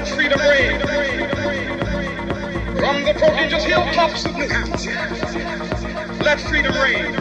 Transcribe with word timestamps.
that 0.00 0.08
freedom 0.16 0.40
reign. 0.40 0.80
From 2.80 3.04
the 3.04 3.12
prodigious 3.20 3.64
hilltops 3.64 4.24
of 4.24 4.32
New 4.36 4.48
Hampshire, 4.48 4.96
let 6.24 6.40
freedom 6.40 6.72
reign. 6.80 7.12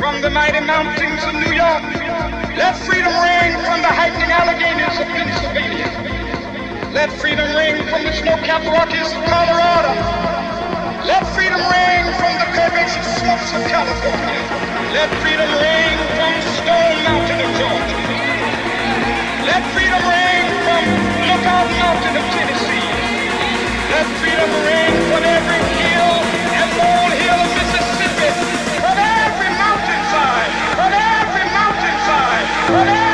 From 0.00 0.22
the 0.22 0.30
mighty 0.30 0.64
mountains 0.64 1.20
of 1.28 1.34
New 1.34 1.52
York, 1.52 1.84
let 2.56 2.72
freedom 2.88 3.12
reign 3.20 3.52
from 3.68 3.84
the 3.84 3.92
heightening 3.92 4.32
Alleghenies 4.32 4.96
of 4.96 5.08
Pennsylvania. 5.12 5.92
Let 6.96 7.12
freedom 7.20 7.52
reign 7.52 7.76
from 7.92 8.04
the 8.04 8.12
snow-capped 8.12 8.64
Rockies 8.64 9.12
of 9.12 9.20
Colorado. 9.28 9.92
Let 11.04 11.26
freedom 11.36 11.60
reign 11.68 12.06
from 12.16 12.32
the 12.40 12.48
perfect 12.56 12.96
swamps 13.20 13.52
of 13.52 13.60
California. 13.68 14.40
Let 14.96 15.12
freedom 15.20 15.50
reign 15.60 15.98
from 16.16 16.32
Stone 16.64 16.96
Mountain 17.04 17.40
of 17.44 17.50
Georgia. 17.60 17.98
Let 19.44 19.62
freedom 19.76 20.00
ring 20.08 20.43
from 20.64 20.84
Lookout 21.28 21.68
Mountain 21.76 22.14
of 22.16 22.24
Tennessee. 22.32 22.88
Let's 23.92 24.12
beat 24.24 24.38
a 24.40 24.48
parade 24.48 24.96
from 25.12 25.22
every 25.22 25.60
hill 25.76 26.14
and 26.58 26.68
hill 27.20 27.40
of 27.44 27.50
Mississippi, 27.60 28.30
from 28.80 28.96
every 28.96 29.50
mountainside, 29.60 30.52
from 30.78 30.92
every 30.92 31.46
mountainside, 31.52 32.46
from 32.66 32.88
every 32.88 33.13